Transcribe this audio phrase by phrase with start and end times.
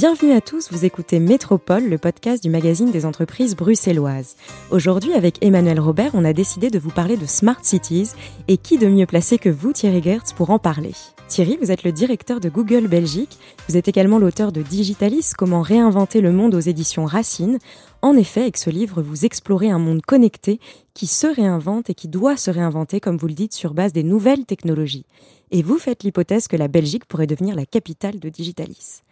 [0.00, 4.34] Bienvenue à tous, vous écoutez Métropole, le podcast du magazine des entreprises bruxelloises.
[4.70, 8.12] Aujourd'hui, avec Emmanuel Robert, on a décidé de vous parler de Smart Cities
[8.48, 10.92] et qui de mieux placé que vous, Thierry Gertz, pour en parler.
[11.28, 13.36] Thierry, vous êtes le directeur de Google Belgique,
[13.68, 17.58] vous êtes également l'auteur de Digitalis, comment réinventer le monde aux éditions Racine.
[18.00, 20.60] En effet, avec ce livre, vous explorez un monde connecté
[20.94, 24.02] qui se réinvente et qui doit se réinventer, comme vous le dites, sur base des
[24.02, 25.04] nouvelles technologies.
[25.50, 29.02] Et vous faites l'hypothèse que la Belgique pourrait devenir la capitale de Digitalis.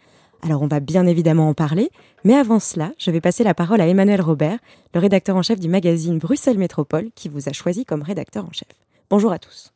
[0.41, 1.91] Alors on va bien évidemment en parler,
[2.23, 4.59] mais avant cela, je vais passer la parole à Emmanuel Robert,
[4.93, 8.51] le rédacteur en chef du magazine Bruxelles Métropole, qui vous a choisi comme rédacteur en
[8.51, 8.69] chef.
[9.09, 9.73] Bonjour à tous.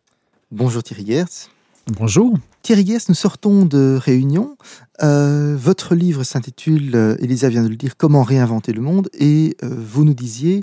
[0.51, 1.49] Bonjour Thierry Gertz.
[1.87, 2.37] Bonjour.
[2.63, 4.55] Thierry Guest, nous sortons de réunion.
[5.01, 9.57] Euh, votre livre s'intitule, euh, Elisa vient de le dire, Comment réinventer le monde et
[9.63, 10.61] euh, vous nous disiez,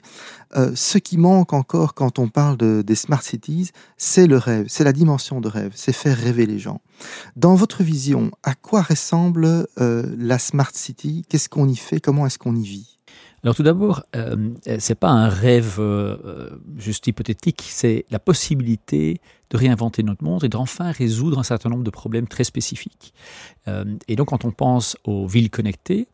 [0.75, 4.83] ce qui manque encore quand on parle de, des smart cities, c'est le rêve, c'est
[4.83, 6.81] la dimension de rêve, c'est faire rêver les gens.
[7.37, 11.23] Dans votre vision, à quoi ressemble la smart city?
[11.29, 12.01] Qu'est-ce qu'on y fait?
[12.01, 13.00] Comment est-ce qu'on y vit?
[13.43, 19.57] Alors tout d'abord, euh, c'est pas un rêve euh, juste hypothétique, c'est la possibilité de
[19.57, 23.15] réinventer notre monde et d'enfin résoudre un certain nombre de problèmes très spécifiques.
[23.67, 26.07] Euh, et donc quand on pense aux villes connectées,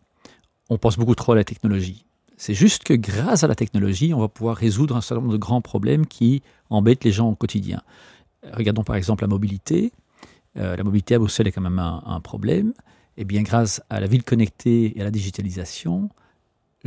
[0.71, 2.05] on pense beaucoup trop à la technologie.
[2.37, 5.39] C'est juste que grâce à la technologie, on va pouvoir résoudre un certain nombre de
[5.39, 7.83] grands problèmes qui embêtent les gens au quotidien.
[8.53, 9.91] Regardons par exemple la mobilité.
[10.55, 12.73] la mobilité à Bruxelles est quand même un, un problème.
[13.17, 16.11] Et bien grâce à la ville connectée et à la digitalisation,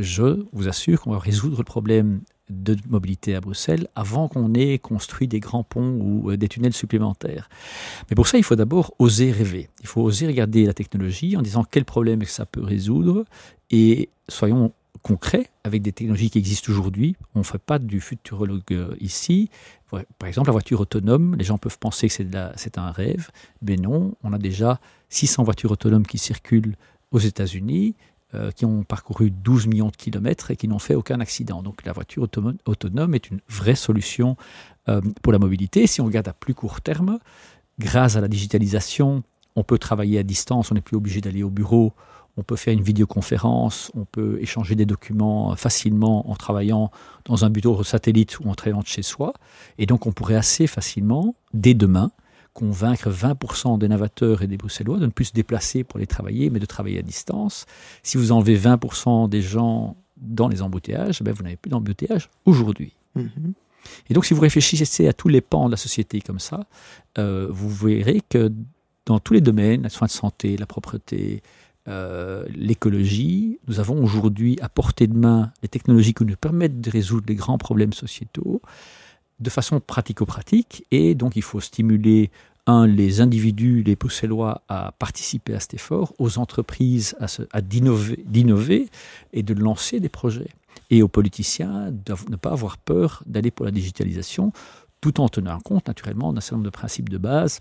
[0.00, 4.78] je vous assure qu'on va résoudre le problème de mobilité à Bruxelles avant qu'on ait
[4.78, 7.48] construit des grands ponts ou euh, des tunnels supplémentaires.
[8.08, 9.68] Mais pour ça, il faut d'abord oser rêver.
[9.80, 13.24] Il faut oser regarder la technologie en disant quel problème ça peut résoudre
[13.70, 17.16] et soyons concrets avec des technologies qui existent aujourd'hui.
[17.34, 19.48] On ne fait pas du futurologue euh, ici.
[19.90, 23.30] Par exemple, la voiture autonome, les gens peuvent penser que c'est un rêve,
[23.62, 26.76] mais non, on a déjà 600 voitures autonomes qui circulent
[27.10, 27.96] aux États-Unis
[28.34, 31.62] euh, qui ont parcouru 12 millions de kilomètres et qui n'ont fait aucun accident.
[31.62, 34.36] Donc la voiture autonome est une vraie solution
[34.88, 35.86] euh, pour la mobilité.
[35.88, 37.18] Si on regarde à plus court terme,
[37.80, 39.24] grâce à la digitalisation,
[39.56, 41.92] on peut travailler à distance, on n'est plus obligé d'aller au bureau,
[42.36, 46.92] on peut faire une vidéoconférence, on peut échanger des documents facilement en travaillant
[47.24, 49.34] dans un bureau satellite ou en travaillant de chez soi.
[49.78, 52.12] Et donc on pourrait assez facilement, dès demain,
[52.52, 56.50] convaincre 20% des navateurs et des Bruxellois de ne plus se déplacer pour aller travailler,
[56.50, 57.66] mais de travailler à distance.
[58.02, 62.94] Si vous enlevez 20% des gens dans les embouteillages, ben vous n'avez plus d'embouteillage aujourd'hui.
[63.14, 63.54] Mhm.
[64.08, 66.66] Et donc, si vous réfléchissez à tous les pans de la société comme ça,
[67.18, 68.52] euh, vous verrez que
[69.06, 71.42] dans tous les domaines, les soins de santé, la propreté,
[71.88, 76.90] euh, l'écologie, nous avons aujourd'hui à portée de main les technologies qui nous permettent de
[76.90, 78.60] résoudre les grands problèmes sociétaux
[79.40, 80.86] de façon pratico-pratique.
[80.90, 82.30] Et donc, il faut stimuler,
[82.66, 87.16] un, les individus, les Bruxellois, à participer à cet effort, aux entreprises
[87.52, 88.88] à, d'innover
[89.32, 90.50] et de lancer des projets.
[90.90, 94.52] Et aux politiciens de ne pas avoir peur d'aller pour la digitalisation,
[95.00, 97.60] tout en tenant compte, naturellement, d'un certain nombre de principes de base.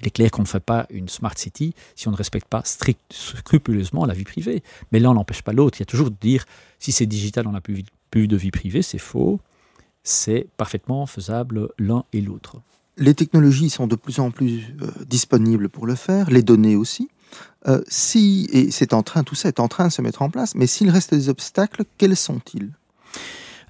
[0.00, 2.60] Il est clair qu'on ne fait pas une smart city si on ne respecte pas
[2.64, 4.62] strict, scrupuleusement la vie privée.
[4.92, 5.78] Mais l'un n'empêche pas l'autre.
[5.78, 6.44] Il y a toujours de dire
[6.78, 9.40] si c'est digital, on n'a plus, plus de vie privée, c'est faux
[10.02, 12.60] c'est parfaitement faisable l'un et l'autre.
[12.98, 17.08] Les technologies sont de plus en plus euh, disponibles pour le faire, les données aussi.
[17.68, 20.30] Euh, si, et c'est en train, tout ça est en train de se mettre en
[20.30, 22.70] place, mais s'il reste des obstacles, quels sont-ils?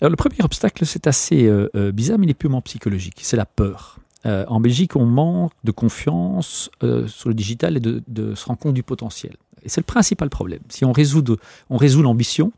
[0.00, 3.46] Alors le premier obstacle, c'est assez euh, bizarre, mais il est purement psychologique, c'est la
[3.46, 3.98] peur.
[4.24, 6.70] en Belgique, on manque de confiance
[7.06, 9.36] sur le digital et de, de, se rendre compte du potentiel.
[9.64, 10.60] Et c'est le principal problème.
[10.68, 11.24] Si on résout,
[11.68, 12.52] on résout l'ambition,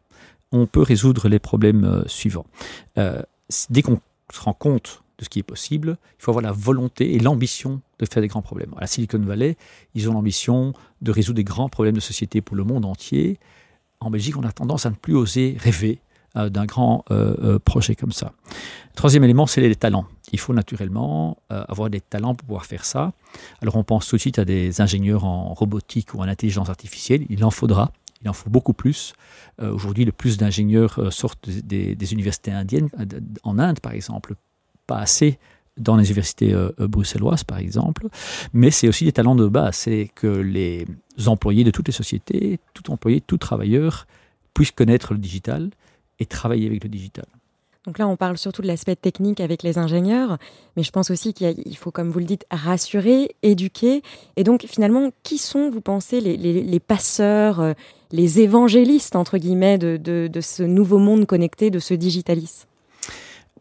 [0.52, 2.46] on peut résoudre les problèmes suivants
[3.70, 4.00] dès qu'on
[4.32, 7.80] se rend compte de ce qui est possible, il faut avoir la volonté et l'ambition
[7.98, 8.72] de faire des grands problèmes.
[8.76, 9.56] À la Silicon Valley,
[9.94, 10.72] ils ont l'ambition
[11.02, 13.38] de résoudre des grands problèmes de société pour le monde entier.
[14.00, 16.00] En Belgique, on a tendance à ne plus oser rêver
[16.36, 18.32] euh, d'un grand euh, euh, projet comme ça.
[18.94, 20.06] Troisième élément, c'est les talents.
[20.32, 23.12] Il faut naturellement avoir des talents pour pouvoir faire ça.
[23.62, 27.26] Alors on pense tout de suite à des ingénieurs en robotique ou en intelligence artificielle.
[27.30, 27.90] Il en faudra.
[28.22, 29.14] Il en faut beaucoup plus.
[29.60, 34.34] Euh, aujourd'hui, le plus d'ingénieurs euh, sortent des, universités indiennes, euh, en Inde par exemple,
[34.86, 35.38] pas assez
[35.76, 38.08] dans les universités bruxelloises par exemple,
[38.52, 40.84] mais c'est aussi des talents de base, c'est que les
[41.26, 44.06] employés de toutes les sociétés, tout employé, tout travailleur
[44.52, 45.70] puissent connaître le digital
[46.18, 47.24] et travailler avec le digital.
[47.86, 50.36] Donc là, on parle surtout de l'aspect technique avec les ingénieurs,
[50.76, 54.02] mais je pense aussi qu'il faut, comme vous le dites, rassurer, éduquer.
[54.36, 57.74] Et donc, finalement, qui sont, vous pensez, les, passeurs,
[58.12, 62.66] les évangélistes, entre guillemets, de, ce nouveau monde connecté, de ce digitalis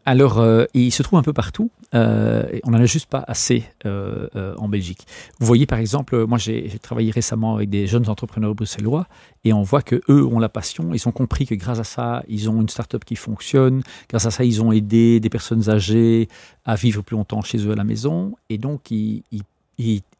[0.06, 1.70] alors, euh, il se trouve un peu partout.
[1.94, 5.06] Euh, on n'en a juste pas assez euh, en Belgique.
[5.38, 9.06] Vous voyez, par exemple, moi j'ai travaillé récemment avec des jeunes entrepreneurs bruxellois
[9.44, 10.94] et on voit que eux ont la passion.
[10.94, 13.82] Ils ont compris que grâce à ça, ils ont une start-up qui fonctionne.
[14.08, 16.28] Grâce à ça, ils ont aidé des personnes âgées
[16.64, 18.34] à vivre plus longtemps chez eux à la maison.
[18.48, 19.34] Et donc, ils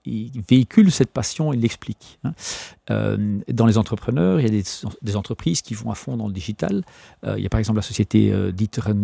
[0.04, 2.18] il, véhicule cette passion, il l'explique.
[2.24, 2.32] Hein.
[2.90, 4.62] Euh, dans les entrepreneurs, il y a
[5.02, 6.82] des, entreprises qui vont à fond dans le digital.
[7.24, 8.52] Euh, il y a par exemple la société euh,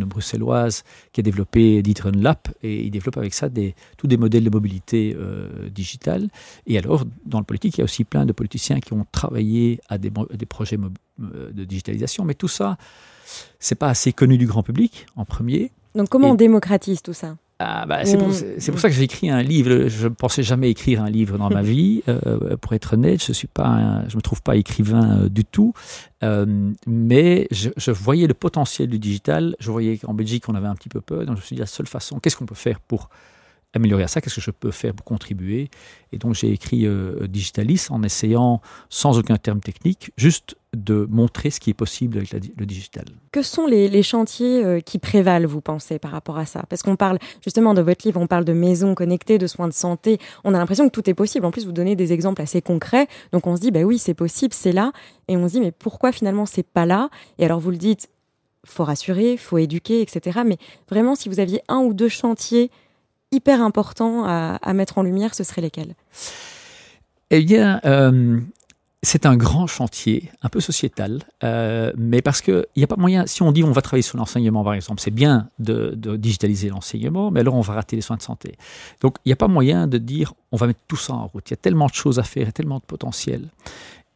[0.06, 4.44] bruxelloise qui a développé D'Iteren Lab et il développe avec ça des, tous des modèles
[4.44, 6.28] de mobilité euh, digitale.
[6.66, 9.81] Et alors, dans le politique, il y a aussi plein de politiciens qui ont travaillé
[9.88, 10.78] à des, des projets
[11.19, 12.25] de digitalisation.
[12.25, 12.76] Mais tout ça,
[13.58, 15.70] c'est pas assez connu du grand public en premier.
[15.94, 17.37] Donc comment on démocratise tout ça?
[17.58, 18.70] Ah, bah, c'est pour, mm.
[18.70, 19.88] pour, ça que j'ai écrit un livre.
[19.88, 22.02] Je ne pensais jamais écrire un livre dans ma vie.
[22.08, 25.72] Euh, pour être honnête, je suis pas, je me trouve pas écrivain euh, du tout.
[26.22, 29.56] Euh, mais je, je, voyais le potentiel du digital.
[29.58, 31.20] Je voyais qu'en Belgique, on avait un petit peu peur.
[31.20, 33.08] Donc je me suis dit la seule façon, qu'est-ce qu'on peut faire pour
[33.76, 35.70] améliorer ça, qu'est-ce que je peux faire pour contribuer?
[36.12, 41.50] Et donc j'ai écrit euh, Digitalis en essayant, sans aucun terme technique, juste de montrer
[41.50, 43.05] ce qui est possible avec le digital.
[43.32, 46.64] Que sont les, chantiers euh, qui prévalent, vous pensez, par rapport à ça?
[46.69, 49.73] Parce qu'on parle justement de votre livre, on parle de maisons connectées, de soins de
[49.73, 50.19] santé.
[50.44, 51.46] On a l'impression que tout est possible.
[51.46, 53.08] En plus, vous donnez des exemples assez concrets.
[53.32, 54.93] Donc on se dit, bah oui, c'est possible, c'est là.
[55.28, 57.08] Et on se dit, mais pourquoi finalement c'est pas là?
[57.38, 58.08] Et alors vous le dites,
[58.64, 60.40] faut rassurer, faut éduquer, etc.
[60.44, 60.58] Mais
[60.90, 62.70] vraiment, si vous aviez un ou deux chantiers
[63.32, 65.94] hyper importants à, mettre en lumière, ce seraient lesquels?
[67.31, 68.40] Eh bien, euh,
[69.02, 73.26] c'est un grand chantier, un peu sociétal, euh, mais parce qu'il n'y a pas moyen,
[73.26, 77.31] si on dit on va travailler sur l'enseignement par exemple, c'est bien de, digitaliser l'enseignement,
[77.31, 78.56] mais alors on va rater les soins de santé.
[79.02, 81.48] Donc il n'y a pas moyen de dire on va mettre tout ça en route.
[81.48, 83.48] Il y a tellement de choses à faire, et tellement de potentiel.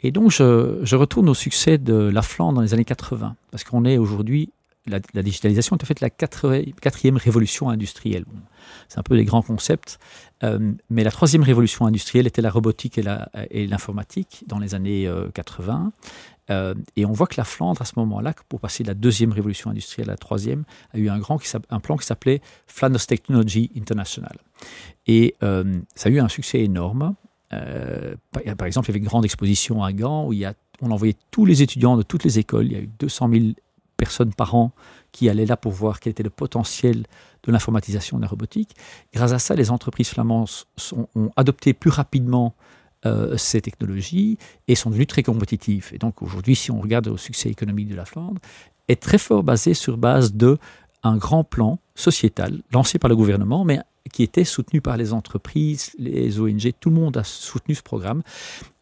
[0.02, 3.64] Et donc je, je retourne au succès de la Flandre dans les années 80, parce
[3.64, 4.50] qu'on est aujourd'hui
[4.86, 8.24] la, digitalisation est en fait la quatrième révolution industrielle.
[8.88, 9.98] c'est un peu les grands concepts,
[10.42, 15.92] euh, mais la troisième révolution industrielle était la robotique et l'informatique dans les années 80.
[16.50, 18.94] Euh, euh, et on voit que la Flandre, à ce moment-là, pour passer de la
[18.94, 21.38] deuxième révolution industrielle à la troisième, a eu un, grand,
[21.70, 24.36] un plan qui s'appelait Flanders Technology International.
[25.06, 27.14] Et ça a eu un succès énorme.
[27.50, 31.44] par, exemple, il y avait une grande exposition à Gand où a, on envoyait tous
[31.44, 32.66] les étudiants de toutes les écoles.
[32.66, 33.44] Il y a eu 200 000
[34.00, 34.72] personnes par an
[35.12, 37.04] qui allaient là pour voir quel était le potentiel
[37.44, 38.74] de l'informatisation de la robotique.
[39.12, 40.48] Grâce à ça, les entreprises flamandes
[41.14, 42.54] ont adopté plus rapidement
[43.04, 44.38] euh, ces technologies
[44.68, 45.90] et sont devenues très compétitives.
[45.92, 48.40] Et donc aujourd'hui, si on regarde au succès économique de la Flandre,
[48.88, 50.58] est très fort basé sur base de
[51.02, 53.80] un grand plan sociétal lancé par le gouvernement, mais
[54.12, 58.22] qui était soutenu par les entreprises, les ONG, tout le monde a soutenu ce programme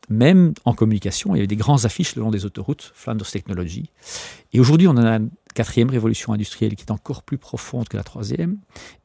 [0.08, 3.90] même en communication, il y avait des grandes affiches le long des autoroutes, Flanders Technology.
[4.52, 8.04] Et aujourd'hui, on a une quatrième révolution industrielle qui est encore plus profonde que la
[8.04, 8.58] troisième.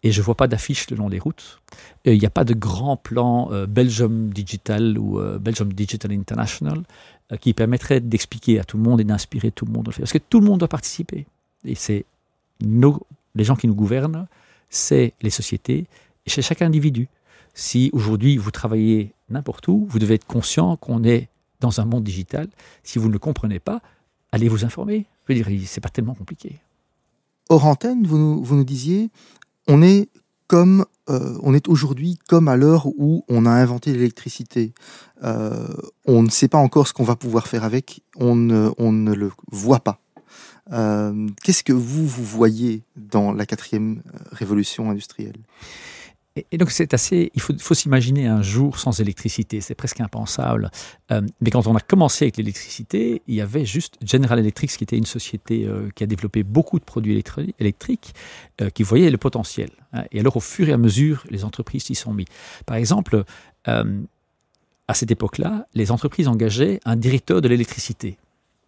[0.04, 1.62] Et je ne vois pas d'affiches le long des routes.
[2.06, 6.84] il n'y a pas de grand plan euh, Belgium Digital ou euh, Belgium Digital International
[7.32, 9.90] euh, qui permettrait d'expliquer à tout le monde et d'inspirer tout le monde.
[9.98, 11.26] Parce que tout le monde doit participer.
[11.66, 12.06] Et c'est
[12.60, 14.28] les gens qui nous gouvernent,
[14.70, 15.88] c'est les sociétés,
[16.26, 17.08] et c'est chaque individu.
[17.54, 21.30] Si aujourd'hui vous travaillez n'importe où, vous devez être conscient qu'on est
[21.60, 22.48] dans un monde digital.
[22.84, 23.82] Si vous ne le comprenez pas,
[24.32, 25.06] allez vous informer.
[25.28, 26.60] Je veux dire, c'est pas tellement compliqué.
[27.50, 29.10] Hors antenne, vous nous, disiez,
[29.68, 30.10] on est
[30.48, 34.74] comme euh, on est aujourd'hui comme à l'heure où on a inventé l'électricité.
[35.24, 35.68] Euh,
[36.06, 39.14] on ne sait pas encore ce qu'on va pouvoir faire avec, on ne, on ne
[39.14, 40.00] le voit pas.
[40.72, 44.02] Euh, qu'est-ce que vous, vous voyez dans la quatrième
[44.32, 45.38] révolution industrielle?
[46.36, 50.72] Et, donc c'est assez, il faut, s'imaginer un jour sans électricité, c'est presque impensable.
[51.12, 54.84] Euh, mais quand on a commencé avec l'électricité, il y avait juste General Electric, qui
[54.84, 57.24] était une société euh, qui a développé beaucoup de produits
[57.60, 58.16] électriques,
[58.62, 59.70] euh, qui voyait le potentiel.
[59.94, 60.06] Hein.
[60.12, 62.26] Et alors au fur et à mesure, les entreprises s'y sont mis.
[62.66, 63.24] Par exemple,
[63.66, 68.18] à cette époque-là, les entreprises engageaient un directeur de l'électricité.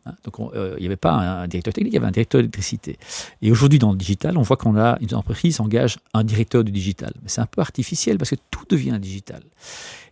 [0.06, 2.40] Hein, donc, euh, il n'y avait pas un, directeur technique, il y avait un directeur
[2.40, 2.98] d'électricité.
[3.42, 6.72] Et aujourd'hui, dans le digital, on voit qu'on a une entreprise engage un directeur du
[6.72, 7.14] digital.
[7.24, 9.42] Mais c'est un peu artificiel parce que tout devient digital.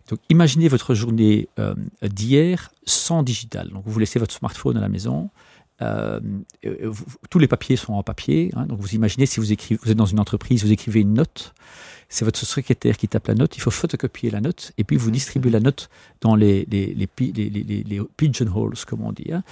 [0.08, 3.70] Donc, imaginez votre journée euh, d'hier sans digital.
[3.70, 5.30] Donc, vous laissez votre smartphone à la maison.
[5.82, 6.20] Euh,
[7.30, 8.50] tous les papiers sont en papier.
[8.54, 8.66] Hein.
[8.66, 11.54] donc, vous imaginez si vous, écrivez, vous êtes dans une entreprise, vous écrivez une note
[12.08, 15.10] c'est votre secrétaire qui tape la note, il faut photocopier la note, et puis vous
[15.10, 15.88] distribuez la note
[16.20, 19.32] dans les, les, les, les pigeonholes, comme on dit.
[19.32, 19.42] Hein.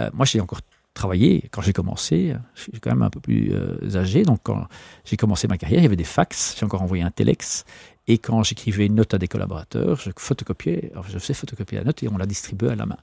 [0.00, 0.60] Euh, moi, j'ai encore
[0.94, 2.34] travaillé quand j'ai commencé.
[2.54, 4.66] Je suis quand même un peu plus euh, âgé, donc quand
[5.04, 7.64] j'ai commencé ma carrière, il y avait des fax, j'ai encore envoyé un telex,
[8.08, 12.02] et quand j'écrivais une note à des collaborateurs, je photocopiais, je faisais photocopier la note
[12.02, 12.96] et on la distribuait à la main.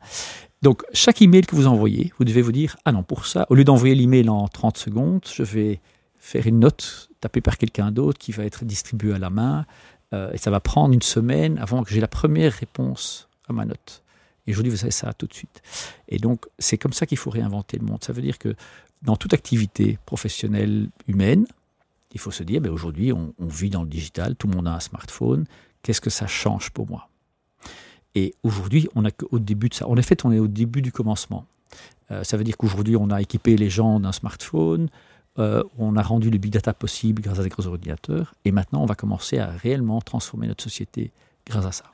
[0.62, 3.56] Donc, chaque email que vous envoyez, vous devez vous dire, ah non, pour ça, au
[3.56, 5.80] lieu d'envoyer l'email en 30 secondes, je vais
[6.18, 9.66] faire une note tapée par quelqu'un d'autre qui va être distribuée à la main.
[10.14, 13.64] Euh, et ça va prendre une semaine avant que j'ai la première réponse à ma
[13.64, 14.04] note.
[14.48, 15.62] Et aujourd'hui, vous avez ça tout de suite.
[16.10, 18.04] Et donc, c'est comme ça qu'il faut réinventer le monde.
[18.04, 18.56] Ça veut dire que
[19.02, 21.46] dans toute activité professionnelle humaine,
[22.14, 24.74] il faut se dire, ben aujourd'hui, on, vit dans le digital, tout le monde a
[24.74, 25.46] un smartphone.
[25.84, 27.08] Qu'est-ce que ça change pour moi?
[28.16, 29.88] Et aujourd'hui, on n'a qu'au début de ça.
[29.88, 31.46] En effet, on est au début du commencement.
[32.12, 34.90] Euh, ça veut dire qu'aujourd'hui, on a équipé les gens d'un smartphone,
[35.38, 38.82] euh, on a rendu le big data possible grâce à des gros ordinateurs, et maintenant,
[38.82, 41.12] on va commencer à réellement transformer notre société
[41.46, 41.86] grâce à ça.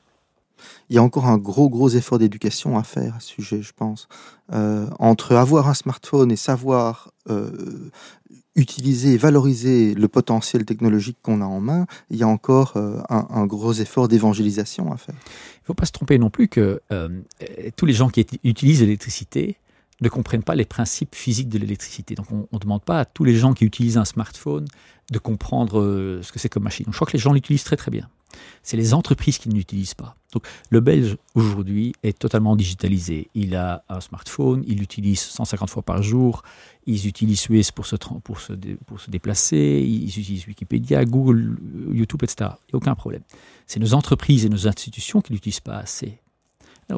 [0.89, 3.73] Il y a encore un gros, gros effort d'éducation à faire à ce sujet, je
[3.73, 4.07] pense.
[4.53, 7.11] Euh, entre avoir un smartphone et savoir
[8.55, 13.27] utiliser et valoriser le potentiel technologique qu'on a en main, il y a encore un,
[13.29, 15.15] un, gros effort d'évangélisation à faire.
[15.15, 16.81] Il ne faut pas se tromper non plus que
[17.75, 19.57] tous les gens qui utilisent l'électricité
[20.01, 22.15] ne comprennent pas les principes physiques de l'électricité.
[22.15, 24.65] Donc on ne demande pas à tous les gens qui utilisent un smartphone
[25.11, 26.85] de comprendre euh, ce que c'est comme machine.
[26.89, 28.09] je crois que les gens l'utilisent très très bien.
[28.63, 30.17] C'est les entreprises qui ne l'utilisent pas.
[30.33, 33.29] Donc le Belge aujourd'hui est totalement digitalisé.
[33.33, 36.43] Il a un smartphone, il l'utilise 150 fois par jour,
[36.85, 38.53] ils utilisent Suez pour se, pour se,
[39.09, 41.57] déplacer, ils utilisent Wikipédia, Google,
[41.93, 42.49] YouTube, etc.
[42.67, 43.21] Il n'y a aucun problème.
[43.67, 46.19] C'est nos entreprises et nos institutions qui ne l'utilisent pas assez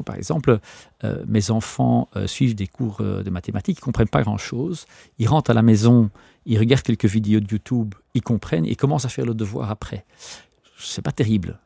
[0.04, 0.60] par exemple,
[1.04, 4.86] euh, mes enfants euh, suivent des cours euh, de mathématiques, ils ne comprennent pas grand-chose.
[5.18, 6.10] Ils rentrent à la maison,
[6.46, 10.04] ils regardent quelques vidéos de YouTube, ils comprennent et commencent à faire le devoir après.
[10.78, 11.58] C'est pas terrible.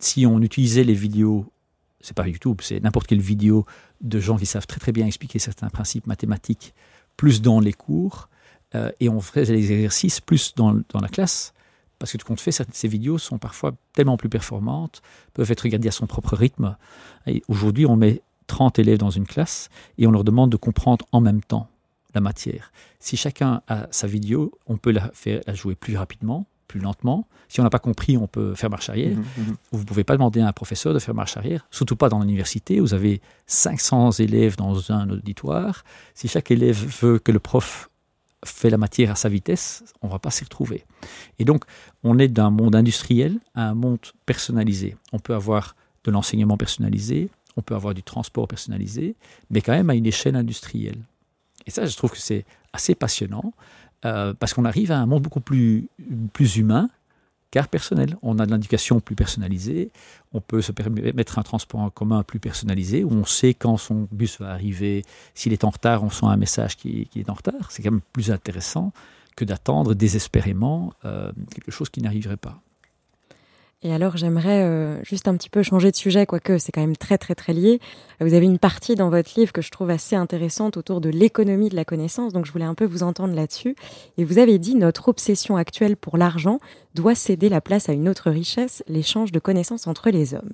[0.00, 1.52] si on utilisait les vidéos,
[2.00, 3.66] c'est pas YouTube, c'est n'importe quelle vidéo
[4.00, 6.74] de gens qui savent très très bien expliquer certains principes mathématiques,
[7.18, 8.30] plus dans les cours,
[9.00, 11.52] et on ferait les exercices plus dans, dans la classe,
[11.98, 15.02] parce que tout compte fait, ces vidéos sont parfois tellement plus performantes,
[15.34, 16.76] peuvent être regardées à son propre rythme.
[17.48, 21.20] Aujourd'hui, on met 30 élèves dans une classe et on leur demande de comprendre en
[21.20, 21.68] même temps
[22.14, 22.72] la matière.
[22.98, 27.26] Si chacun a sa vidéo, on peut la faire jouer plus rapidement, plus lentement.
[27.48, 29.16] Si on n'a pas compris, on peut faire marche arrière.
[29.16, 29.56] Mmh, mmh.
[29.72, 32.20] Vous ne pouvez pas demander à un professeur de faire marche arrière, surtout pas dans
[32.20, 32.80] l'université.
[32.80, 35.84] Vous avez 500 élèves dans un auditoire.
[36.14, 37.90] Si chaque élève veut que le prof
[38.44, 40.84] fait la matière à sa vitesse, on ne va pas s'y retrouver.
[41.38, 41.64] Et donc,
[42.02, 44.96] on est d'un monde industriel à un monde personnalisé.
[45.12, 45.74] On peut avoir
[46.04, 49.16] de l'enseignement personnalisé, on peut avoir du transport personnalisé,
[49.50, 51.02] mais quand même à une échelle industrielle.
[51.66, 53.52] Et ça, je trouve que c'est assez passionnant,
[54.04, 55.88] euh, parce qu'on arrive à un monde beaucoup plus,
[56.32, 56.90] plus humain,
[57.64, 58.16] personnel.
[58.22, 59.90] On a de l'indication plus personnalisée,
[60.32, 64.06] on peut se permettre un transport en commun plus personnalisé, où on sait quand son
[64.12, 67.70] bus va arriver, s'il est en retard, on sent un message qui, est en retard.
[67.70, 68.92] C'est quand même plus intéressant
[69.34, 72.60] que d'attendre désespérément euh, quelque chose qui n'arriverait pas.
[73.82, 76.96] Et alors, j'aimerais euh, juste un petit peu changer de sujet, quoique c'est quand même
[76.96, 77.78] très, très, très lié.
[78.20, 81.68] Vous avez une partie dans votre livre que je trouve assez intéressante autour de l'économie
[81.68, 83.76] de la connaissance, donc je voulais un peu vous entendre là-dessus.
[84.16, 86.58] Et vous avez dit, notre obsession actuelle pour l'argent
[86.94, 90.52] doit céder la place à une autre richesse, l'échange de connaissances entre les hommes.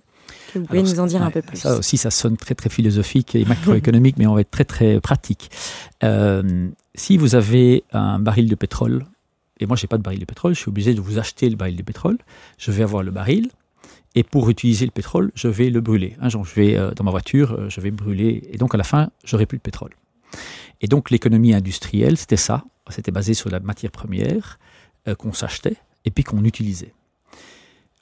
[0.57, 1.59] vous pouvez nous en dire un peu plus?
[1.59, 5.01] Ça aussi, ça sonne très, très philosophique et macroéconomique, mais on va être très, très
[5.01, 5.51] pratique.
[6.03, 9.05] Euh, si vous avez un baril de pétrole
[9.63, 11.49] et moi, je n'ai pas de baril de pétrole, je suis obligé de vous acheter
[11.49, 12.19] le baril de pétrole.
[12.59, 13.49] Je vais avoir le baril.
[14.17, 16.17] Et pour utiliser le pétrole, je vais le brûler.
[16.21, 18.43] Hein, je vais, euh, dans ma voiture, euh, je vais brûler.
[18.51, 19.93] Et donc, à la fin, j'aurai plus de pétrole.
[20.81, 22.65] Et donc, l'économie industrielle, c'était ça.
[22.91, 24.59] C'était basé sur la matière première
[25.07, 26.93] euh, qu'on s'achetait et puis qu'on utilisait.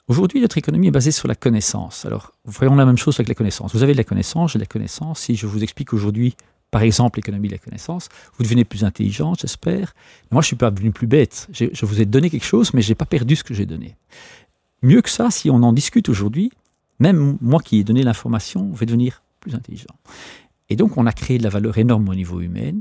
[0.07, 2.05] Aujourd'hui, notre économie est basée sur la connaissance.
[2.05, 3.75] Alors, voyons la même chose avec la connaissance.
[3.75, 5.19] Vous avez de la connaissance, j'ai de la connaissance.
[5.19, 6.35] Si je vous explique aujourd'hui
[6.71, 9.93] par exemple l'économie de la connaissance, vous devenez plus intelligent, j'espère.
[10.31, 11.47] Moi, je suis pas devenu plus bête.
[11.51, 13.95] Je vous ai donné quelque chose, mais je n'ai pas perdu ce que j'ai donné.
[14.81, 16.51] Mieux que ça, si on en discute aujourd'hui,
[16.99, 19.93] même moi qui ai donné l'information, vais devenir plus intelligent.
[20.69, 22.73] Et donc, on a créé de la valeur énorme au niveau humain,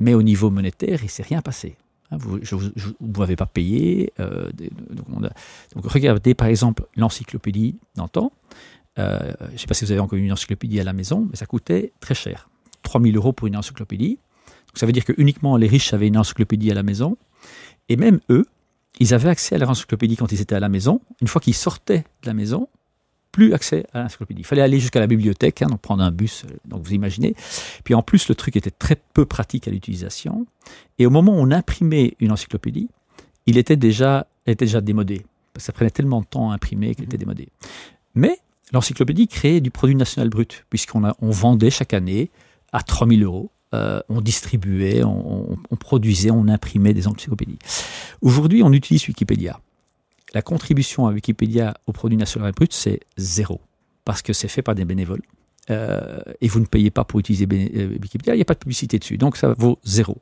[0.00, 1.76] mais au niveau monétaire, il ne s'est rien passé.
[2.10, 4.12] Hein, vous ne m'avez pas payé.
[4.18, 4.50] Euh,
[4.90, 8.32] donc, regardez par exemple l'encyclopédie d'antan.
[8.98, 11.36] Euh, je ne sais pas si vous avez encore une encyclopédie à la maison, mais
[11.36, 12.49] ça coûtait très cher.
[12.90, 14.18] 3000 euros pour une encyclopédie.
[14.74, 17.16] ça veut dire que uniquement les riches avaient une encyclopédie à la maison.
[17.88, 18.46] Et même eux,
[18.98, 21.00] ils avaient accès à leur encyclopédie quand ils étaient à la maison.
[21.20, 22.68] Une fois qu'ils sortaient de la maison,
[23.30, 24.40] plus accès à l'encyclopédie.
[24.40, 27.36] Il fallait aller jusqu'à la bibliothèque, hein, donc prendre un bus, euh, donc vous imaginez.
[27.84, 30.46] Puis en plus, le truc était très peu pratique à l'utilisation.
[30.98, 32.88] Et au moment où on imprimait une encyclopédie,
[33.46, 35.24] il était déjà, était déjà démodé.
[35.52, 37.20] Parce que ça prenait tellement de temps à imprimer qu'il était mmh.
[37.20, 37.48] démodé.
[38.16, 38.38] Mais
[38.72, 42.30] l'encyclopédie créait du produit national brut, puisqu'on on vendait chaque année
[42.72, 43.50] à 3000 euros.
[43.72, 47.58] Euh, on distribuait, on, produisait, on imprimait des encyclopédies.
[48.20, 49.60] Aujourd'hui, on utilise Wikipédia.
[50.34, 53.60] La contribution à Wikipédia au produit national brut, c'est zéro,
[54.04, 55.22] parce que c'est fait par des bénévoles.
[55.70, 58.58] Euh, et vous ne payez pas pour utiliser euh, Wikipédia, il n'y a pas de
[58.58, 60.20] publicité dessus, donc ça vaut zéro.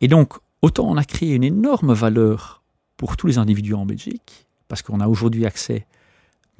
[0.00, 2.62] Et donc, autant on a créé une énorme valeur
[2.96, 5.86] pour tous les individus en Belgique, parce qu'on a aujourd'hui accès,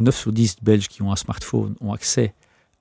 [0.01, 2.35] 9 sur 10 Belges qui ont un smartphone ont accès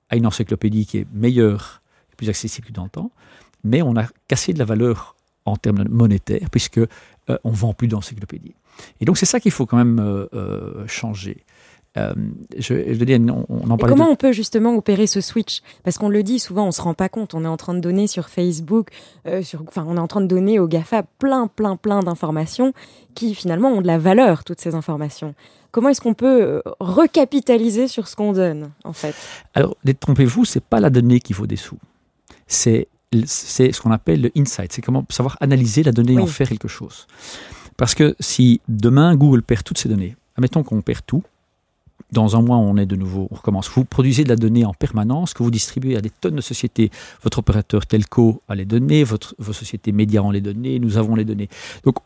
[0.09, 1.81] à une encyclopédie qui est meilleure
[2.15, 3.11] plus accessible que dans le temps,
[3.63, 6.87] mais on a cassé de la valeur en termes monétaires, puisque euh,
[7.43, 8.55] on vend plus d'encyclopédies.
[8.99, 11.43] Et donc c'est ça qu'il faut quand même euh, euh, changer.
[11.95, 15.61] je, on, en comment on peut justement opérer ce switch?
[15.83, 17.33] Parce qu'on le dit souvent, on se rend pas compte.
[17.33, 18.89] On est en train de donner sur Facebook,
[19.43, 22.73] sur, enfin, on est en train de donner au Gafa plein, plein, plein d'informations
[23.13, 24.43] qui finalement ont de la valeur.
[24.43, 25.35] Toutes ces informations.
[25.71, 29.15] Comment est-ce qu'on peut recapitaliser sur ce qu'on donne, en fait?
[29.53, 31.79] Alors, détrompez-vous, c'est pas la donnée qui vaut des sous.
[32.47, 32.87] C'est
[33.25, 36.49] c'est ce qu'on appelle le insight, c'est comment savoir analyser la donnée et en faire
[36.49, 37.07] quelque chose.
[37.77, 41.23] Parce que si demain Google perd toutes ces données, admettons qu'on perd tout,
[42.11, 43.69] dans un mois on est de nouveau, on recommence.
[43.69, 46.91] Vous produisez de la donnée en permanence que vous distribuez à des tonnes de sociétés.
[47.23, 51.15] Votre opérateur telco a les données, votre, vos sociétés médias ont les données, nous avons
[51.15, 51.49] les données.
[51.83, 51.97] Donc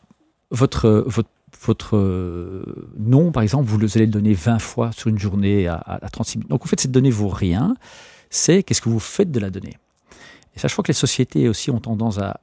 [0.50, 1.28] votre, votre,
[1.64, 2.64] votre euh,
[2.98, 6.38] nom, par exemple, vous allez le donner 20 fois sur une journée à, à 36
[6.38, 6.50] minutes.
[6.50, 7.76] Donc en fait, cette donnée vaut rien.
[8.30, 9.76] C'est qu'est-ce que vous faites de la donnée.
[10.54, 12.40] Et ça, je crois que les sociétés aussi ont tendance à,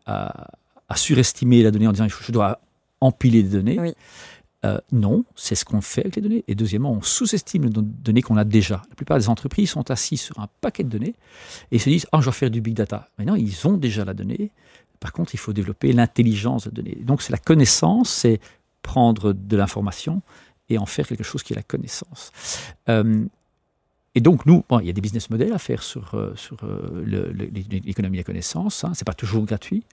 [0.95, 2.61] surestimer la donnée en disant je dois
[3.01, 3.93] empiler des données.
[4.65, 6.43] Euh, non, c'est ce qu'on fait avec les données.
[6.47, 8.81] Et deuxièmement, on sous-estime les données qu'on a déjà.
[8.89, 11.15] La plupart des entreprises sont assises sur un paquet de données
[11.71, 13.07] et se disent Ah, je vais faire du big data.
[13.17, 14.51] Mais non, ils ont déjà la donnée.
[14.99, 16.97] Par contre, il faut développer l'intelligence de la donnée.
[17.03, 18.39] Donc, c'est la connaissance, c'est
[18.81, 20.21] prendre de l'information
[20.69, 22.31] et en faire quelque chose qui est la connaissance.
[22.89, 23.25] Euh,
[24.15, 27.03] et donc, nous, il y a des business models à faire sur, euh, sur euh,
[27.85, 28.83] l'économie de la connaissance.
[28.83, 29.83] Hein, Ce n'est pas toujours gratuit.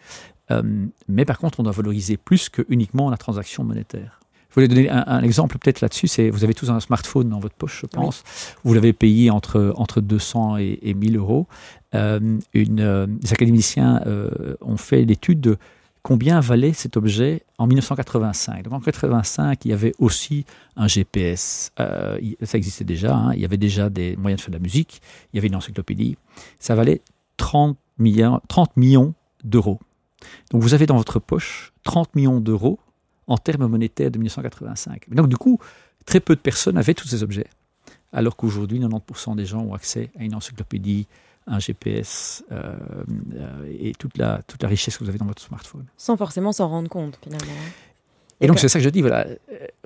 [0.50, 4.20] Euh, mais par contre, on doit valoriser plus que uniquement la transaction monétaire.
[4.48, 6.06] Je voulais donner un, exemple peut-être là-dessus.
[6.06, 8.22] C'est vous avez tous un smartphone dans votre poche, je pense.
[8.62, 11.46] Vous l'avez payé entre, entre 200 et, et 1000 euros.
[11.92, 14.00] une, des académiciens
[14.60, 15.58] ont fait l'étude de
[16.04, 18.62] combien valait cet objet en 1985.
[18.64, 20.44] Donc en 1985, il y avait aussi
[20.76, 21.72] un GPS.
[21.80, 23.16] Euh, ça existait déjà.
[23.16, 23.32] Hein.
[23.34, 25.00] Il y avait déjà des moyens de faire de la musique.
[25.32, 26.16] Il y avait une encyclopédie.
[26.60, 27.00] Ça valait
[27.38, 29.80] 30 millions, 30 millions d'euros.
[30.50, 32.78] Donc vous avez dans votre poche 30 millions d'euros
[33.26, 35.08] en termes monétaires de 1985.
[35.08, 35.58] Donc du coup,
[36.04, 37.46] très peu de personnes avaient tous ces objets.
[38.12, 41.08] Alors qu'aujourd'hui, 90% des gens ont accès à une encyclopédie,
[41.46, 42.74] un GPS euh,
[43.34, 45.86] euh, et toute la, toute la richesse que vous avez dans votre smartphone.
[45.96, 47.52] Sans forcément s'en rendre compte finalement.
[47.52, 47.70] Hein.
[48.40, 49.26] Et, donc c'est ça que je dis, voilà,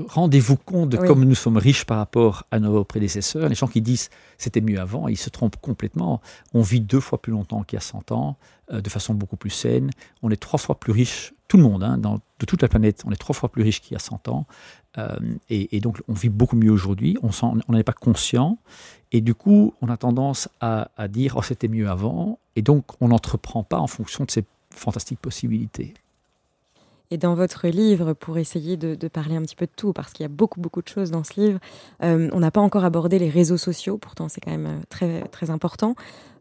[0.06, 3.48] rendez-vous compte de comme nous sommes riches par rapport à nos prédécesseurs.
[3.48, 6.20] Les gens qui disent c'était mieux avant, ils se trompent complètement.
[6.54, 8.36] On vit deux fois plus longtemps qu'il y a 100 ans,
[8.72, 9.90] de façon beaucoup plus saine.
[10.22, 13.02] On est trois fois plus riche, tout le monde, hein, dans, de toute la planète,
[13.06, 14.46] on est trois fois plus riche qu'il y a 100 ans.
[15.48, 17.30] et, et, donc on vit beaucoup mieux aujourd'hui, on
[17.68, 18.58] n'en est pas conscient.
[19.12, 23.08] Et du coup, on a tendance à, dire oh, c'était mieux avant, et donc on
[23.08, 25.94] n'entreprend pas en fonction de ces fantastiques possibilités.
[27.10, 30.24] Et dans votre livre, pour essayer de, parler un petit peu de tout, parce qu'il
[30.24, 31.58] y a beaucoup, beaucoup de choses dans ce livre,
[32.02, 35.22] euh, on n'a pas encore abordé les réseaux sociaux, pourtant c'est quand même euh, très,
[35.28, 35.94] très important.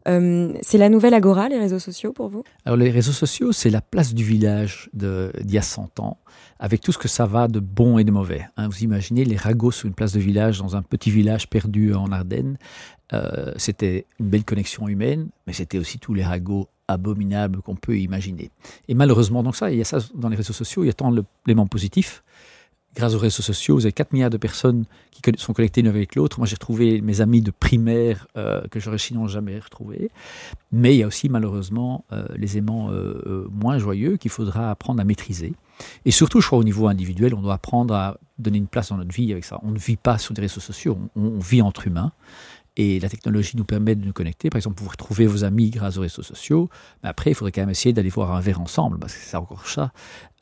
[0.06, 2.44] Euh, c'est la nouvelle Agora, les réseaux sociaux, pour vous?
[2.64, 6.18] Alors les réseaux sociaux, c'est la place du village d'il y a 100 ans,
[6.58, 8.46] avec tout ce que ça va de bon et de mauvais.
[8.56, 8.68] Hein.
[8.68, 12.12] vous imaginez les ragots sur une place de village, dans un petit village perdu en
[12.12, 12.58] Ardennes.
[13.56, 18.50] c'était une belle connexion humaine, mais c'était aussi tous les ragots abominable qu'on peut imaginer.
[18.88, 20.94] Et malheureusement, donc ça, il y a ça dans les réseaux sociaux, il y a
[20.94, 21.12] tant
[21.46, 22.24] l'élément positif.
[22.98, 26.16] Grâce aux réseaux sociaux, vous avez 4 milliards de personnes qui sont connectées l'une avec
[26.16, 26.40] l'autre.
[26.40, 30.10] Moi, j'ai retrouvé mes amis de primaire euh, que j'aurais sinon jamais retrouvés.
[30.72, 35.00] Mais il y a aussi malheureusement euh, les aimants euh, moins joyeux qu'il faudra apprendre
[35.00, 35.52] à maîtriser.
[36.06, 38.96] Et surtout, je crois, au niveau individuel, on doit apprendre à donner une place dans
[38.96, 39.60] notre vie avec ça.
[39.62, 42.10] On ne vit pas sur des réseaux sociaux, on vit entre humains.
[42.80, 44.50] Et la technologie nous permet de nous connecter.
[44.50, 46.70] Par exemple, vous retrouver vos amis grâce aux réseaux sociaux.
[47.02, 49.36] Mais après, il faudrait quand même essayer d'aller voir un verre ensemble, parce que c'est
[49.36, 49.92] encore ça.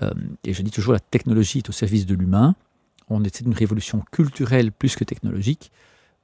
[0.02, 0.12] Euh,
[0.44, 2.54] et je dis toujours, la technologie est au service de l'humain.
[3.08, 5.72] On est une révolution culturelle plus que technologique.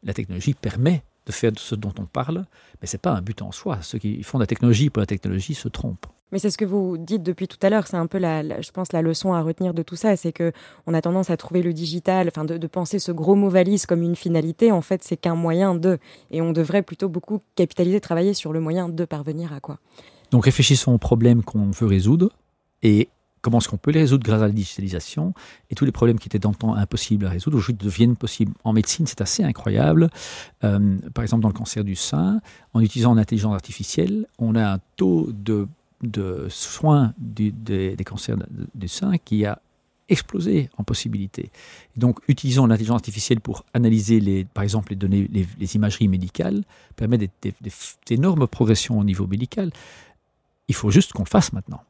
[0.03, 2.45] La technologie permet de faire ce dont on parle,
[2.81, 3.81] mais ce n'est pas un but en soi.
[3.81, 6.07] Ceux qui font de la technologie pour la technologie se trompent.
[6.33, 8.71] Mais c'est ce que vous dites depuis tout à l'heure, c'est un peu, la, je
[8.71, 10.53] pense, la leçon à retenir de tout ça, c'est que
[10.87, 14.03] on a tendance à trouver le digital, enfin, de, penser ce gros mot valise comme
[14.03, 14.73] une finalité.
[14.73, 15.99] En fait, c'est qu'un moyen de,
[16.31, 19.79] et on devrait plutôt beaucoup capitaliser, travailler sur le moyen de parvenir à quoi.
[20.31, 22.31] Donc, réfléchissons aux problèmes qu'on veut résoudre
[22.83, 23.11] et
[23.43, 25.35] comment est-ce qu'on peut les résoudre grâce à la digitalisation
[25.69, 28.53] et tous les problèmes qui étaient dans le impossibles à résoudre aujourd'hui deviennent possibles.
[28.65, 30.09] En médecine, c'est assez incroyable.
[30.65, 32.41] Euh, par exemple, dans le cancer du sein,
[32.73, 35.67] en utilisant l'intelligence artificielle, on a un taux de
[36.03, 38.37] de soins des cancers
[38.75, 39.61] du sein qui a
[40.09, 41.51] explosé en possibilités.
[41.97, 46.63] Donc, utilisons l'intelligence artificielle pour analyser, les, par exemple, les données, les, imageries médicales,
[46.97, 47.19] permet
[48.07, 49.71] d'énormes progressions au niveau médical.
[50.69, 51.83] Il faut juste qu'on le fasse maintenant.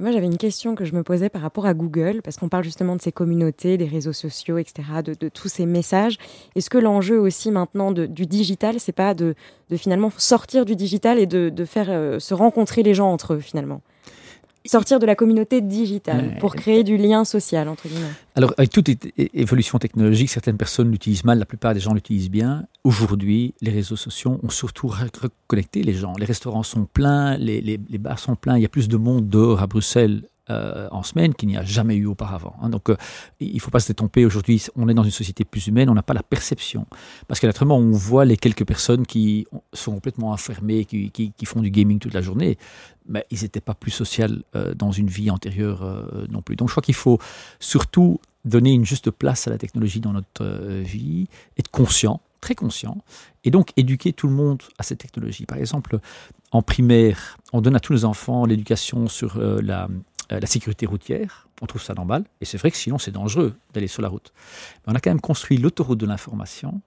[0.00, 2.64] Moi, j'avais une question que je me posais par rapport à Google, parce qu'on parle
[2.64, 6.18] justement de ces communautés, des réseaux sociaux, etc., de, tous ces messages.
[6.56, 9.36] Est-ce que l'enjeu aussi maintenant du digital, c'est pas de,
[9.76, 13.82] finalement sortir du digital et de, faire euh, se rencontrer les gens entre eux finalement?
[14.66, 18.12] Sortir de la communauté digitale pour créer du lien social, entre guillemets.
[18.34, 18.88] Alors, avec toute
[19.34, 22.66] évolution technologique, certaines personnes l'utilisent mal, la plupart des gens l'utilisent bien.
[22.82, 26.14] Aujourd'hui, les réseaux sociaux ont surtout reconnecté les gens.
[26.18, 28.56] Les restaurants sont pleins, les, les, les bars sont pleins.
[28.56, 31.64] Il y a plus de monde dehors à Bruxelles euh, en semaine qu'il n'y a
[31.64, 32.54] jamais eu auparavant.
[32.60, 32.68] Hein.
[32.68, 32.98] Donc, euh,
[33.40, 34.26] il ne faut pas se détromper.
[34.26, 36.86] Aujourd'hui, on est dans une société plus humaine, on n'a pas la perception.
[37.28, 41.62] Parce qu'à naturellement, on voit les quelques personnes qui sont complètement enfermées, qui, qui, font
[41.62, 42.58] du gaming toute la journée,
[43.08, 45.82] mais ils n'étaient pas plus sociales euh, dans une vie antérieure
[46.28, 46.56] non plus.
[46.56, 47.18] Donc, je crois qu'il faut
[47.58, 50.44] surtout donner une juste place à la technologie dans notre
[50.82, 51.26] vie,
[51.56, 52.98] être conscient très conscient,
[53.44, 55.46] et donc éduquer tout le monde à cette technologie.
[55.46, 55.98] Par exemple,
[56.50, 59.88] en primaire, on donne à tous les enfants l'éducation sur la,
[60.32, 63.54] euh, la sécurité routière, on trouve ça normal, et c'est vrai que sinon c'est dangereux
[63.72, 64.32] d'aller sur la route.
[64.86, 66.80] Mais on a quand même construit l'autoroute de l'information,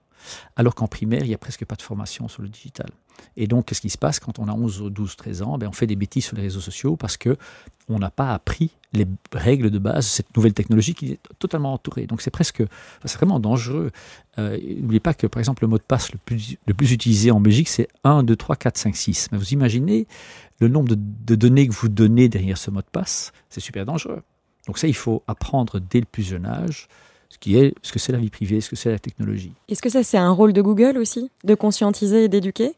[0.56, 2.88] alors qu'en primaire, il n'y a presque pas de formation sur le digital.
[3.36, 5.58] Et donc, qu'est-ce qui se passe quand on a 11, 12, 13 ans?
[5.58, 7.36] Ben, On fait des bêtises sur les réseaux sociaux parce que
[7.88, 11.72] on n'a pas appris les règles de base de cette nouvelle technologie qui est totalement
[11.72, 12.06] entourée.
[12.06, 12.62] Donc, c'est presque,
[13.04, 13.90] c'est vraiment dangereux.
[14.38, 17.68] Euh, n'oubliez pas que, par exemple, le mot de passe le plus, utilisé en Belgique,
[17.68, 19.28] c'est 1, 2, 3, 4, 5, 6.
[19.32, 20.06] Mais vous imaginez
[20.60, 24.22] le nombre de, données que vous donnez derrière ce mot de passe, c'est super dangereux.
[24.66, 26.88] Donc ça, il faut apprendre dès le plus jeune âge
[27.30, 29.52] ce qui est ce que c'est la vie privée, ce que c'est la technologie.
[29.68, 32.74] Est-ce que ça c'est un rôle de Google aussi, de conscientiser et d'éduquer?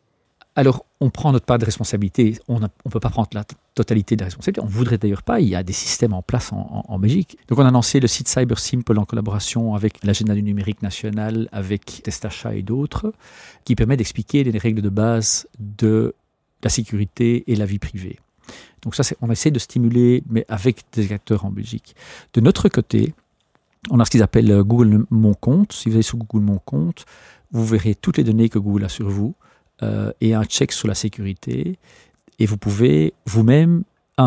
[0.60, 2.38] Alors, on prend notre part de responsabilité.
[2.46, 3.44] On ne peut pas prendre la
[3.74, 4.60] totalité des responsabilités.
[4.60, 5.40] On ne voudrait d'ailleurs pas.
[5.40, 7.38] Il y a des systèmes en place en, en, Belgique.
[7.48, 11.48] Donc, on a lancé le site Cyber Simple en collaboration avec l'agenda du numérique national,
[11.50, 13.14] avec Testacha et d'autres,
[13.64, 16.14] qui permet d'expliquer les règles de base de
[16.62, 18.18] la sécurité et la vie privée.
[18.82, 21.96] Donc ça, on essaie de stimuler, mais avec des acteurs en Belgique.
[22.34, 23.14] De notre côté,
[23.88, 25.72] on a ce qu'ils appellent euh, Google Mon Compte.
[25.72, 27.06] Si vous allez sur Google Mon Compte,
[27.50, 29.34] vous verrez toutes les données que Google a sur vous
[29.82, 31.78] euh, et un check sur la sécurité.
[32.38, 33.84] Et vous pouvez vous-même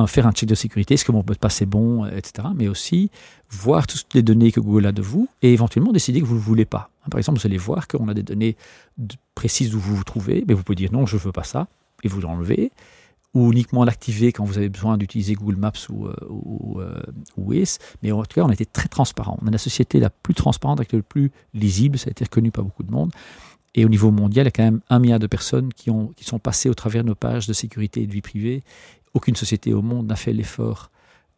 [0.08, 2.48] faire un check de sécurité, est-ce que mon mot de passe est bon, euh, etc.
[2.56, 3.12] Mais aussi
[3.50, 6.40] voir toutes les données que Google a de vous et éventuellement décider que vous ne
[6.40, 6.90] le voulez pas.
[7.12, 8.56] Par exemple, vous allez voir qu'on a des données
[9.36, 11.68] précises d'où vous vous trouvez, mais vous pouvez dire non, je ne veux pas ça
[12.04, 12.72] et vous l'enlevez,
[13.34, 16.80] ou uniquement l'activer quand vous avez besoin d'utiliser Google Maps ou, euh, ou,
[17.38, 17.80] Waze.
[18.02, 19.38] Mais en tout cas, on a été très transparent.
[19.42, 22.52] On est la société la plus transparente, avec le plus lisible, ça a été reconnu
[22.52, 23.12] par beaucoup de monde.
[23.76, 26.08] Et au niveau mondial, il y a quand même un milliard de personnes qui, ont,
[26.16, 28.64] qui sont passées au travers de nos pages de sécurité et de vie privée.
[29.14, 30.92] Aucune société au monde n'a fait l'effort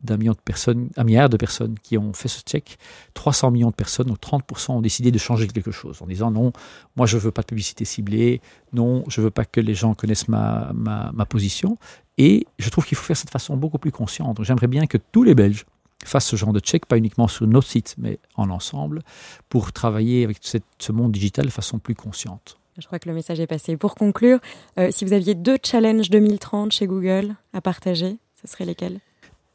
[0.05, 2.77] d'un de personnes, milliard de personnes qui ont fait ce check,
[3.13, 6.51] 300 millions de personnes, donc 30% ont décidé de changer quelque chose en disant non,
[6.95, 8.41] moi je veux pas de publicité ciblée,
[8.73, 11.77] non, je veux pas que les gens connaissent ma, ma, ma position.
[12.17, 14.41] Et je trouve qu'il faut faire cette façon beaucoup plus consciente.
[14.43, 15.65] J'aimerais bien que tous les Belges
[16.03, 19.01] fassent ce genre de check, pas uniquement sur nos sites, mais en ensemble,
[19.49, 22.57] pour travailler avec cette, ce monde digital de façon plus consciente.
[22.77, 23.77] Je crois que le message est passé.
[23.77, 24.39] Pour conclure,
[24.77, 28.99] euh, si vous aviez deux challenges 2030 chez Google à partager, ce seraient lesquels?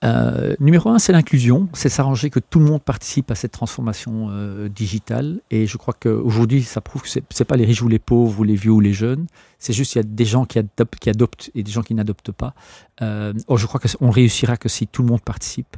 [0.02, 4.28] Euh, numéro un, c'est l'inclusion, c'est s'arranger que tout le monde participe à cette transformation
[4.30, 5.40] euh, digitale.
[5.50, 8.40] Et je crois qu'aujourd'hui, ça prouve que ce n'est pas les riches ou les pauvres
[8.40, 9.26] ou les vieux ou les jeunes.
[9.58, 12.54] C'est juste qu'il y a des gens qui adoptent, et des gens qui n'adoptent pas.
[13.02, 15.76] Euh, or, je crois qu'on réussira que si tout le monde participe.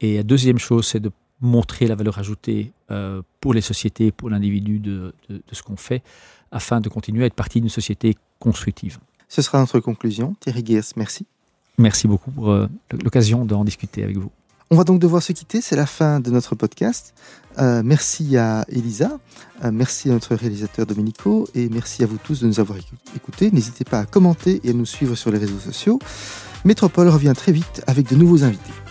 [0.00, 2.72] Et la deuxième chose, c'est de montrer la valeur ajoutée
[3.40, 5.12] pour les sociétés, pour l'individu de,
[5.52, 6.02] ce qu'on fait,
[6.50, 8.98] afin de continuer à être partie d'une société constructive.
[9.28, 10.34] Ce sera notre conclusion.
[10.40, 11.26] Thierry Geers, merci.
[11.78, 12.68] Merci beaucoup pour euh,
[13.04, 14.30] l'occasion d'en discuter avec vous.
[14.70, 17.14] On va donc devoir se quitter, c'est la fin de notre podcast.
[17.58, 19.18] Euh, merci à Elisa,
[19.64, 22.78] euh, merci à notre réalisateur Domenico et merci à vous tous de nous avoir
[23.14, 23.50] écoutés.
[23.52, 26.00] N'hésitez pas à commenter et à nous suivre sur les réseaux sociaux.
[26.64, 28.85] Métropole revient très vite avec de nouveaux invités.